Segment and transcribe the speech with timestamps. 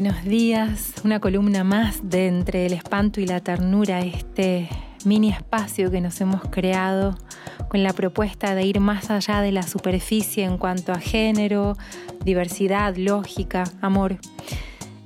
[0.00, 4.66] Buenos días, una columna más de entre el espanto y la ternura, este
[5.04, 7.18] mini espacio que nos hemos creado
[7.68, 11.76] con la propuesta de ir más allá de la superficie en cuanto a género,
[12.24, 14.16] diversidad, lógica, amor.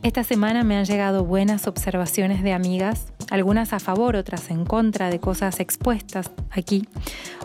[0.05, 5.11] Esta semana me han llegado buenas observaciones de amigas, algunas a favor, otras en contra
[5.11, 6.87] de cosas expuestas aquí.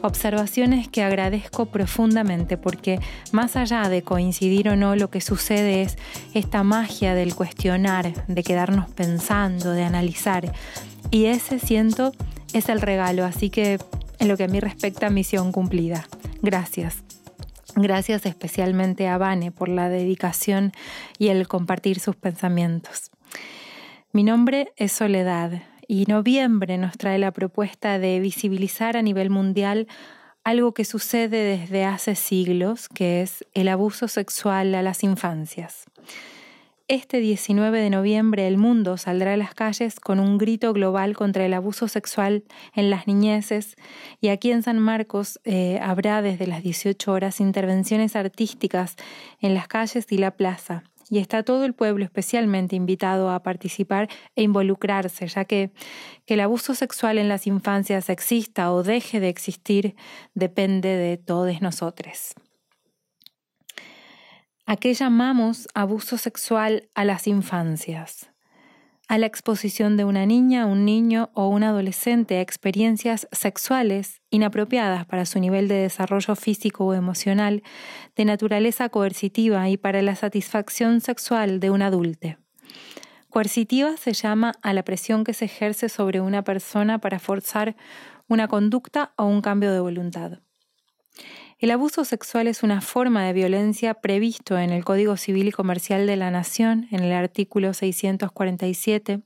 [0.04, 3.00] Observaciones que agradezco profundamente porque
[3.32, 5.97] más allá de coincidir o no, lo que sucede es
[6.36, 10.54] esta magia del cuestionar, de quedarnos pensando, de analizar.
[11.10, 12.11] Y ese siento
[12.54, 13.80] es el regalo, así que
[14.19, 16.08] en lo que a mí respecta, misión cumplida.
[16.44, 16.97] Gracias.
[17.75, 20.71] Gracias especialmente a Vane por la dedicación
[21.18, 23.10] y el compartir sus pensamientos.
[24.11, 29.88] Mi nombre es Soledad y noviembre nos trae la propuesta de visibilizar a nivel mundial
[30.43, 35.86] algo que sucede desde hace siglos, que es el abuso sexual a las infancias.
[36.88, 41.44] Este 19 de noviembre el mundo saldrá a las calles con un grito global contra
[41.47, 42.44] el abuso sexual
[42.75, 43.75] en las niñeces
[44.22, 48.95] y aquí en San Marcos eh, habrá desde las 18 horas intervenciones artísticas
[49.41, 50.83] en las calles y la plaza.
[51.09, 55.71] Y está todo el pueblo especialmente invitado a participar e involucrarse, ya que,
[56.25, 59.95] que el abuso sexual en las infancias exista o deje de existir
[60.35, 62.35] depende de todos nosotros.
[64.66, 68.29] ¿A qué llamamos abuso sexual a las infancias?
[69.09, 75.07] A la exposición de una niña, un niño o un adolescente a experiencias sexuales inapropiadas
[75.07, 77.63] para su nivel de desarrollo físico o emocional,
[78.16, 82.38] de naturaleza coercitiva y para la satisfacción sexual de un adulte.
[83.31, 87.75] Coercitiva se llama a la presión que se ejerce sobre una persona para forzar
[88.27, 90.41] una conducta o un cambio de voluntad.
[91.59, 96.07] El abuso sexual es una forma de violencia previsto en el Código Civil y Comercial
[96.07, 99.19] de la Nación, en el artículo 647,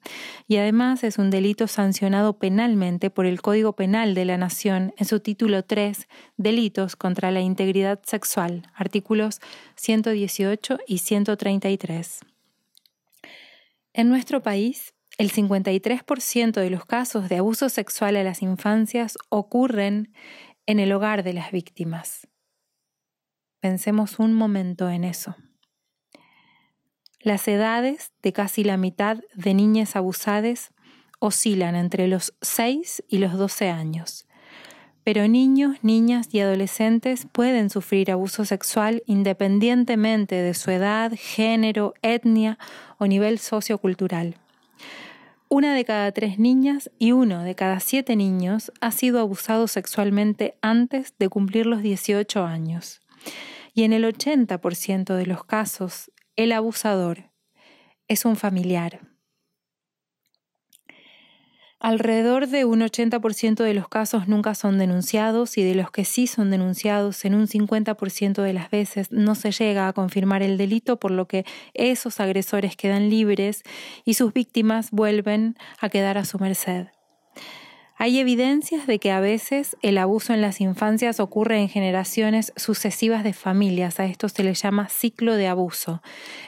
[0.48, 5.06] y además es un delito sancionado penalmente por el Código Penal de la Nación en
[5.06, 9.40] su título 3, Delitos contra la Integridad Sexual, artículos
[9.76, 12.22] 118 y 133.
[13.94, 20.12] En nuestro país, el 53% de los casos de abuso sexual a las infancias ocurren
[20.66, 22.28] en el hogar de las víctimas.
[23.60, 25.36] Pensemos un momento en eso.
[27.20, 30.72] Las edades de casi la mitad de niñas abusadas
[31.20, 34.28] oscilan entre los 6 y los 12 años,
[35.06, 42.58] pero niños, niñas y adolescentes pueden sufrir abuso sexual independientemente de su edad, género, etnia
[42.98, 44.43] o nivel sociocultural.
[45.50, 50.58] Una de cada tres niñas y uno de cada siete niños ha sido abusado sexualmente
[50.62, 53.02] antes de cumplir los 18 años.
[53.74, 57.32] Y en el 80% de los casos, el abusador
[58.08, 59.13] es un familiar.
[61.84, 66.28] Alrededor de un 80% de los casos nunca son denunciados y de los que sí
[66.28, 70.98] son denunciados en un 50% de las veces no se llega a confirmar el delito,
[70.98, 73.64] por lo que esos agresores quedan libres
[74.06, 76.86] y sus víctimas vuelven a quedar a su merced.
[77.98, 83.26] Hay evidencias de que a veces el abuso en las infancias ocurre en generaciones sucesivas
[83.26, 84.00] de familias.
[84.00, 86.02] A esto se le llama ciclo de abuso.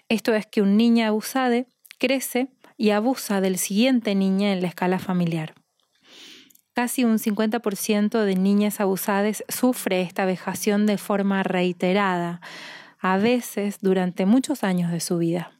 [0.07, 1.65] Esto es que un niño abusado
[1.99, 5.53] crece y abusa del siguiente niña en la escala familiar.
[6.73, 12.41] Casi un 50% de niñas abusadas sufre esta vejación de forma reiterada,
[12.99, 15.51] a veces durante muchos años de su vida.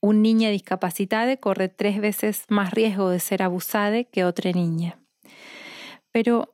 [0.00, 5.00] Un niño discapacitado corre tres veces más riesgo de ser abusado que otra niña.
[6.12, 6.52] Pero,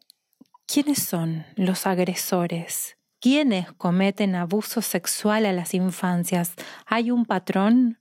[0.66, 2.96] ¿quiénes son los agresores?
[3.20, 6.54] ¿Quiénes cometen abuso sexual a las infancias?
[6.86, 7.98] ¿Hay un patrón?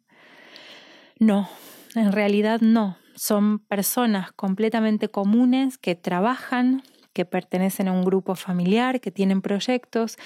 [1.24, 1.48] No,
[1.96, 2.98] en realidad no.
[3.16, 10.18] Son personas completamente comunes que trabajan, que pertenecen a un grupo familiar, que tienen proyectos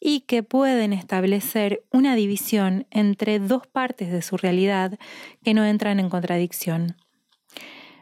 [0.00, 4.98] y que pueden establecer una división entre dos partes de su realidad
[5.44, 6.96] que no entran en contradicción.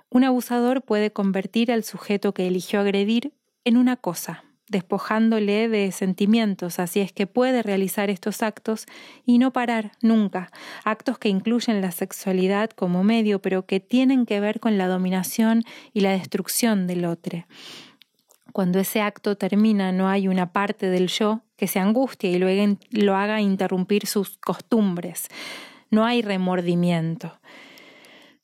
[0.08, 3.34] Un abusador puede convertir al sujeto que eligió agredir
[3.64, 4.44] en una cosa,
[4.75, 8.87] despojándole de sentimientos, así es que puede realizar estos actos
[9.25, 10.50] y no parar nunca,
[10.85, 15.62] actos que incluyen la sexualidad como medio, pero que tienen que ver con la dominación
[15.93, 17.47] y la destrucción del otro.
[18.53, 22.77] Cuando ese acto termina, no hay una parte del yo que se angustie y luego
[22.91, 25.29] lo haga interrumpir sus costumbres.
[25.91, 27.38] No hay remordimiento.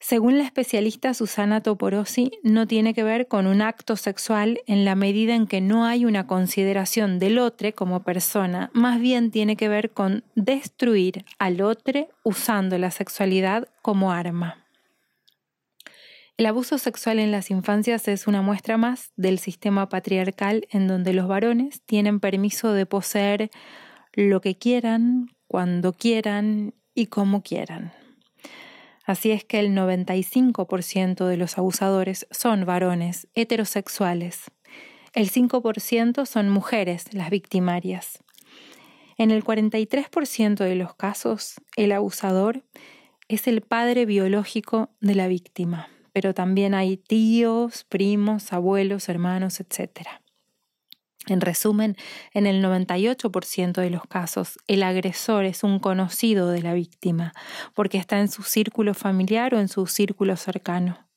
[0.03, 4.95] Según la especialista Susana Toporosi, no tiene que ver con un acto sexual en la
[4.95, 9.69] medida en que no hay una consideración del otro como persona, más bien tiene que
[9.69, 14.65] ver con destruir al otro usando la sexualidad como arma.
[16.39, 21.13] El abuso sexual en las infancias es una muestra más del sistema patriarcal en donde
[21.13, 23.51] los varones tienen permiso de poseer
[24.15, 27.93] lo que quieran, cuando quieran y como quieran.
[29.11, 34.53] Así es que el 95% de los abusadores son varones heterosexuales.
[35.15, 38.23] El 5% son mujeres las victimarias.
[39.19, 42.63] En el 43% de los casos, el abusador
[43.27, 50.07] es el padre biológico de la víctima, pero también hay tíos, primos, abuelos, hermanos, etc.
[51.27, 51.97] En resumen,
[52.33, 57.35] en el 98% de los casos, el agresor es un conocido de la víctima,
[57.75, 61.11] porque está en su círculo familiar o en su círculo cercano.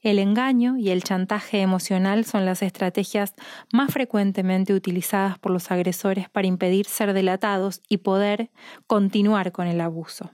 [0.00, 3.34] El engaño y el chantaje emocional son las estrategias
[3.72, 8.50] más frecuentemente utilizadas por los agresores para impedir ser delatados y poder
[8.86, 10.30] continuar con el abuso.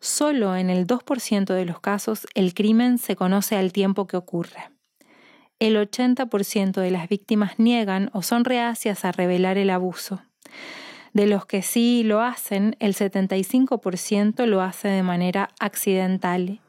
[0.00, 4.77] Solo en el 2% de los casos el crimen se conoce al tiempo que ocurre
[5.58, 10.22] el 80% de las víctimas niegan o son reacias a revelar el abuso.
[11.12, 16.60] De los que sí lo hacen, el 75% lo hace de manera accidental.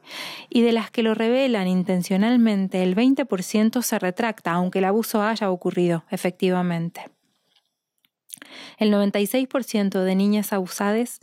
[0.50, 5.52] Y de las que lo revelan intencionalmente, el 20% se retracta, aunque el abuso haya
[5.52, 7.12] ocurrido efectivamente.
[8.78, 11.20] El 96% de niñas abusadas,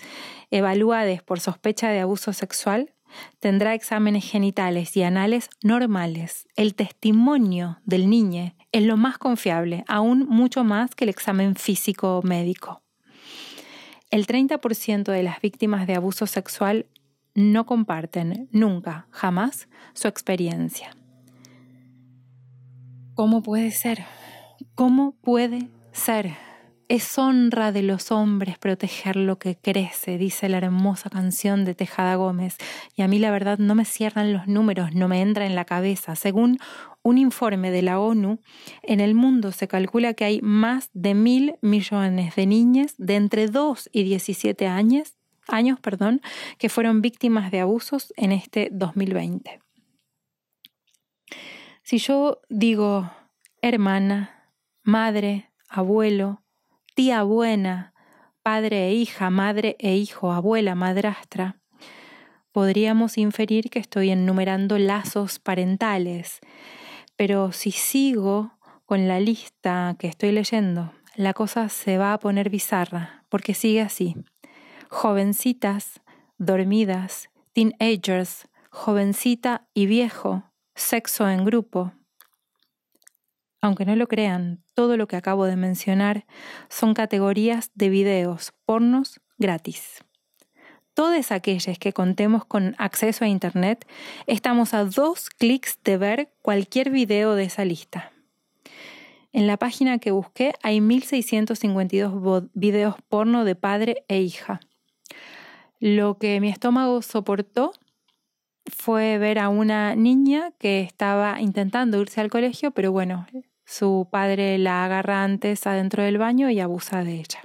[0.51, 2.93] evaluadas por sospecha de abuso sexual,
[3.41, 6.47] tendrá exámenes genitales y anales normales.
[6.57, 12.21] El testimonio del niño es lo más confiable, aún mucho más que el examen físico
[12.25, 12.83] médico.
[14.11, 16.87] El 30% de las víctimas de abuso sexual
[17.35, 20.97] no comparten nunca, jamás, su experiencia.
[23.15, 24.05] ¿Cómo puede ser?
[24.75, 26.46] ¿Cómo puede ser?
[26.89, 32.15] Es honra de los hombres proteger lo que crece, dice la hermosa canción de Tejada
[32.15, 32.59] Gómez.
[32.95, 35.65] Y a mí la verdad no me cierran los números, no me entra en la
[35.65, 36.15] cabeza.
[36.15, 36.59] Según
[37.03, 38.39] un informe de la ONU,
[38.83, 43.49] en el mundo se calcula que hay más de mil millones de niñas de entre
[43.49, 45.17] 2 y 17 años,
[45.49, 46.21] años perdón,
[46.57, 49.61] que fueron víctimas de abusos en este 2020.
[51.83, 53.11] Si yo digo
[53.61, 54.53] hermana,
[54.85, 56.43] madre, abuelo,
[56.97, 57.93] tía buena,
[58.43, 61.61] padre e hija, madre e hijo, abuela, madrastra,
[62.53, 66.41] podríamos inferir que estoy enumerando lazos parentales.
[67.15, 68.53] Pero si sigo
[68.87, 73.83] con la lista que estoy leyendo, la cosa se va a poner bizarra, porque sigue
[73.83, 74.17] así.
[74.89, 76.01] Jovencitas,
[76.39, 80.45] dormidas, teenagers, jovencita y viejo,
[80.75, 81.93] sexo en grupo,
[83.61, 86.27] aunque no lo crean, todo lo que acabo de mencionar
[86.69, 90.05] son categorías de videos pornos gratis.
[90.93, 93.87] Todas aquellas que contemos con acceso a Internet,
[94.27, 98.13] estamos a dos clics de ver cualquier video de esa lista.
[99.33, 104.61] En la página que busqué hay 1652 videos porno de padre e hija.
[105.81, 107.73] Lo que mi estómago soportó
[108.67, 113.27] fue ver a una niña que estaba intentando irse al colegio, pero bueno,
[113.67, 117.43] su padre la agarra antes adentro del baño y abusa de ella.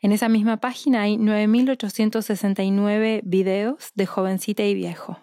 [0.00, 5.20] En esa misma página hay 9.869 videos de jovencita y viejo.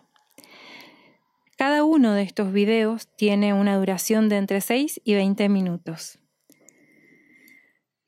[1.57, 6.17] Cada uno de estos videos tiene una duración de entre 6 y 20 minutos.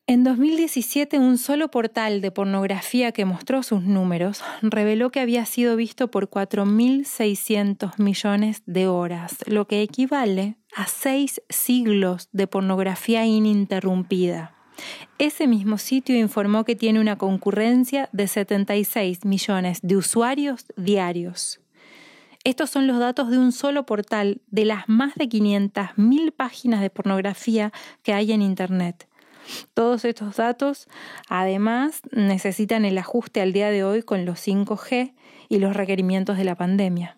[0.08, 5.76] En 2017, un solo portal de pornografía que mostró sus números reveló que había sido
[5.76, 14.54] visto por 4.600 millones de horas, lo que equivale a seis siglos de pornografía ininterrumpida.
[15.18, 21.62] Ese mismo sitio informó que tiene una concurrencia de 76 millones de usuarios diarios.
[22.44, 26.92] Estos son los datos de un solo portal de las más de 500.000 páginas de
[26.92, 29.08] pornografía que hay en Internet.
[29.74, 30.88] Todos estos datos,
[31.30, 35.14] además, necesitan el ajuste al día de hoy con los 5G
[35.50, 37.18] y los requerimientos de la pandemia.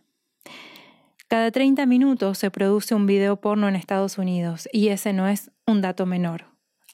[1.27, 5.51] Cada 30 minutos se produce un video porno en Estados Unidos y ese no es
[5.65, 6.45] un dato menor.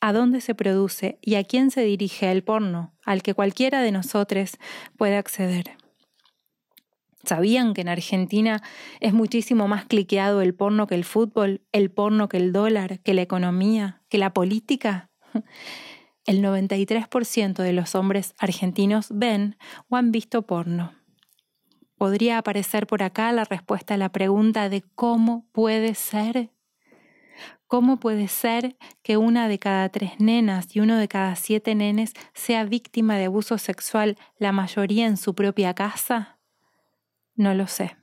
[0.01, 3.91] ¿A dónde se produce y a quién se dirige el porno al que cualquiera de
[3.91, 4.57] nosotros
[4.97, 5.77] puede acceder?
[7.23, 8.61] ¿Sabían que en Argentina
[8.99, 13.13] es muchísimo más cliqueado el porno que el fútbol, el porno que el dólar, que
[13.13, 15.09] la economía, que la política?
[16.25, 19.57] El 93% de los hombres argentinos ven
[19.89, 20.93] o han visto porno.
[21.97, 26.49] podría aparecer por acá la respuesta a la pregunta de cómo puede ser.
[27.67, 32.13] ¿Cómo puede ser que una de cada tres nenas y uno de cada siete nenes
[32.33, 36.39] sea víctima de abuso sexual, la mayoría en su propia casa?
[37.35, 37.95] No lo sé.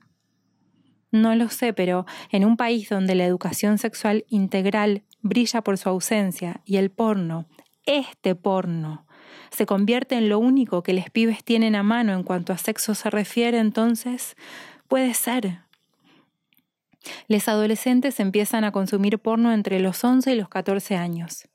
[1.11, 5.89] No lo sé, pero en un país donde la educación sexual integral brilla por su
[5.89, 7.45] ausencia y el porno,
[7.85, 9.05] este porno,
[9.51, 12.95] se convierte en lo único que los pibes tienen a mano en cuanto a sexo
[12.95, 14.35] se refiere, entonces
[14.87, 15.59] puede ser.
[17.27, 21.47] Los adolescentes empiezan a consumir porno entre los 11 y los 14 años.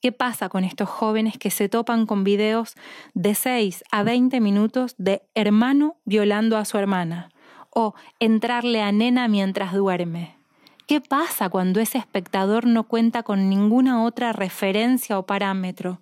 [0.00, 2.74] ¿Qué pasa con estos jóvenes que se topan con videos
[3.14, 7.30] de 6 a 20 minutos de hermano violando a su hermana
[7.70, 10.37] o entrarle a nena mientras duerme?
[10.88, 16.00] ¿Qué pasa cuando ese espectador no cuenta con ninguna otra referencia o parámetro?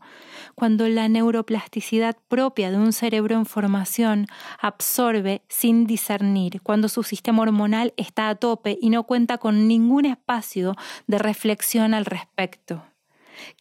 [0.55, 4.29] Cuando la neuroplasticidad propia de un cerebro en formación
[4.61, 10.07] absorbe sin discernir, cuando su sistema hormonal está a tope y no cuenta con ningún
[10.07, 10.77] espacio
[11.09, 12.85] de reflexión al respecto.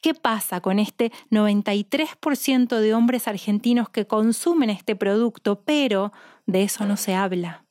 [0.04, 6.14] ¿Qué pasa con este 93% de hombres argentinos que consumen este producto, pero
[6.46, 7.65] de eso no se habla?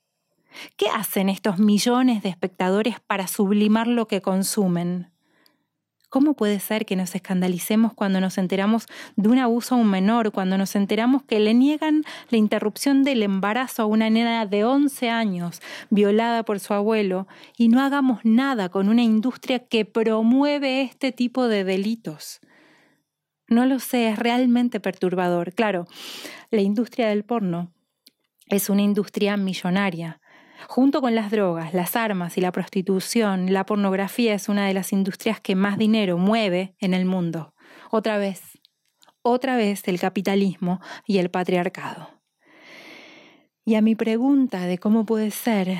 [0.77, 5.11] ¿Qué hacen estos millones de espectadores para sublimar lo que consumen?
[6.15, 10.31] ¿Cómo puede ser que nos escandalicemos cuando nos enteramos de un abuso a un menor,
[10.31, 15.11] cuando nos enteramos que le niegan la interrupción del embarazo a una nena de 11
[15.11, 21.11] años violada por su abuelo y no hagamos nada con una industria que promueve este
[21.11, 22.39] tipo de delitos?
[23.49, 25.53] No lo sé, es realmente perturbador.
[25.53, 25.87] Claro,
[26.53, 27.73] la industria del porno
[28.47, 30.21] es una industria millonaria,
[30.69, 34.93] Junto con las drogas, las armas y la prostitución, la pornografía es una de las
[34.93, 37.55] industrias que más dinero mueve en el mundo.
[37.91, 38.43] Otra vez,
[39.23, 42.09] otra vez el capitalismo y el patriarcado.
[43.65, 45.79] Y a mi pregunta de cómo puede ser,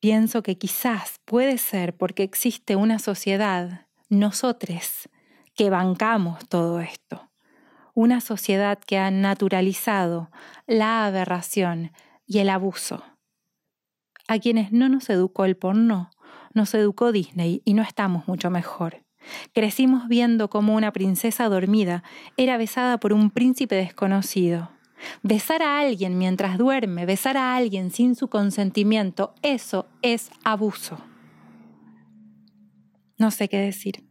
[0.00, 5.08] pienso que quizás puede ser porque existe una sociedad, nosotros,
[5.54, 7.30] que bancamos todo esto.
[7.94, 10.30] Una sociedad que ha naturalizado
[10.66, 11.92] la aberración
[12.26, 13.02] y el abuso
[14.28, 16.10] a quienes no nos educó el porno,
[16.54, 19.04] nos educó Disney y no estamos mucho mejor.
[19.52, 22.02] Crecimos viendo cómo una princesa dormida
[22.36, 24.70] era besada por un príncipe desconocido.
[25.22, 30.98] Besar a alguien mientras duerme, besar a alguien sin su consentimiento, eso es abuso.
[33.18, 34.05] No sé qué decir.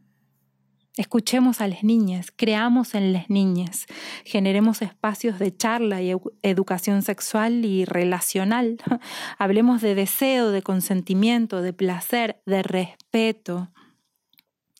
[0.96, 3.84] Escuchemos a las niñas, creamos en las niñas,
[4.24, 8.78] generemos espacios de charla y educación sexual y relacional.
[9.38, 13.68] Hablemos de deseo, de consentimiento, de placer, de respeto.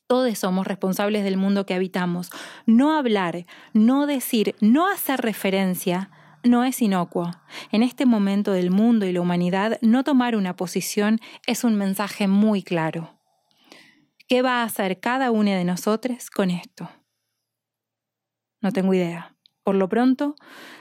[0.06, 2.30] Todos somos responsables del mundo que habitamos.
[2.64, 3.44] No hablar,
[3.74, 6.10] no decir, no hacer referencia
[6.42, 7.30] no es inocuo.
[7.72, 12.28] En este momento del mundo y la humanidad, no tomar una posición es un mensaje
[12.28, 13.15] muy claro.
[14.28, 16.90] ¿Qué va a hacer cada una de nosotros con esto?
[18.60, 19.36] No tengo idea.
[19.62, 20.36] Por lo pronto,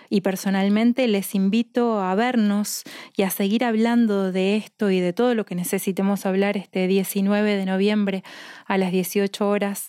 [0.10, 2.84] y personalmente les invito a vernos
[3.16, 7.56] y a seguir hablando de esto y de todo lo que necesitemos hablar este 19
[7.56, 8.24] de noviembre
[8.66, 9.88] a las 18 horas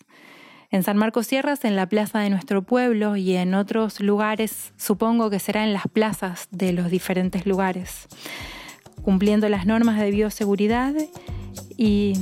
[0.71, 5.31] en San Marcos Sierras, en la plaza de nuestro pueblo y en otros lugares, supongo
[5.31, 8.09] que será en las plazas de los diferentes lugares,
[9.03, 10.95] cumpliendo las normas de bioseguridad
[11.77, 12.15] y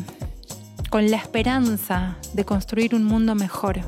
[0.95, 3.81] con la esperanza de construir un mundo mejor.